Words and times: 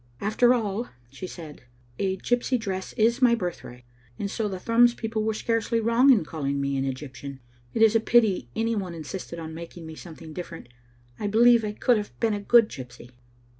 "After 0.19 0.51
all," 0.51 0.89
she 1.11 1.27
said, 1.27 1.61
"a 1.99 2.17
gypsy 2.17 2.57
dress 2.59 2.93
is 2.93 3.21
my 3.21 3.35
birth 3.35 3.63
right, 3.63 3.85
and 4.17 4.31
so 4.31 4.47
the 4.47 4.59
Thrums 4.59 4.95
people 4.95 5.23
were 5.23 5.35
scarcely 5.35 5.79
wrong 5.79 6.09
in 6.11 6.25
calling 6.25 6.59
me 6.59 6.75
an 6.75 6.85
Egyptian. 6.85 7.39
It 7.75 7.83
is 7.83 7.95
a 7.95 7.99
pity 7.99 8.49
any 8.55 8.75
one 8.75 8.95
insisted 8.95 9.37
on 9.37 9.53
making 9.53 9.85
me 9.85 9.93
something 9.93 10.33
different. 10.33 10.69
I 11.19 11.27
believe 11.27 11.63
I 11.63 11.73
could 11.73 11.97
have 11.97 12.19
been 12.19 12.33
a 12.33 12.39
good 12.41 12.67
gypsy." 12.67 13.11